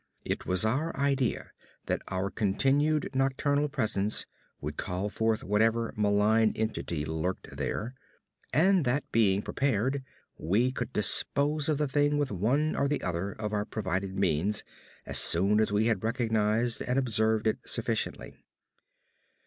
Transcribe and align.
It 0.25 0.47
was 0.47 0.65
our 0.65 0.97
idea 0.97 1.51
that 1.85 2.01
our 2.07 2.31
continued 2.31 3.11
nocturnal 3.13 3.69
presence 3.69 4.25
would 4.59 4.75
call 4.75 5.11
forth 5.11 5.43
whatever 5.43 5.93
malign 5.95 6.53
entity 6.55 7.05
lurked 7.05 7.55
there; 7.55 7.93
and 8.51 8.83
that 8.83 9.03
being 9.11 9.43
prepared, 9.43 10.03
we 10.39 10.71
could 10.71 10.91
dispose 10.91 11.69
of 11.69 11.77
the 11.77 11.87
thing 11.87 12.17
with 12.17 12.31
one 12.31 12.75
or 12.75 12.87
the 12.87 13.03
other 13.03 13.33
of 13.33 13.53
our 13.53 13.63
provided 13.63 14.17
means 14.17 14.63
as 15.05 15.19
soon 15.19 15.59
as 15.59 15.71
we 15.71 15.85
had 15.85 16.03
recognized 16.03 16.81
and 16.81 16.97
observed 16.97 17.45
it 17.45 17.59
sufficiently. 17.63 18.33